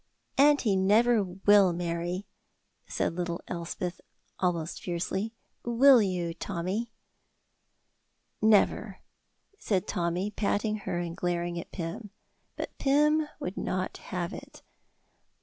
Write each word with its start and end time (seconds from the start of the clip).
"And 0.35 0.59
he 0.59 0.75
never 0.75 1.23
will 1.23 1.73
marry," 1.73 2.25
said 2.87 3.13
little 3.13 3.39
Elspeth, 3.47 4.01
almost 4.39 4.81
fiercely; 4.81 5.35
"will 5.63 6.01
you, 6.01 6.33
Tommy?" 6.33 6.91
"Never!" 8.41 8.97
said 9.59 9.87
Tommy, 9.87 10.31
patting 10.31 10.77
her 10.77 10.97
and 10.97 11.15
glaring 11.15 11.59
at 11.59 11.71
Pym. 11.71 12.09
But 12.55 12.75
Pym 12.79 13.27
would 13.39 13.57
not 13.57 13.97
have 13.97 14.33
it. 14.33 14.63